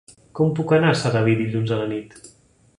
[0.37, 2.21] Com puc anar a Sedaví dilluns a la nit?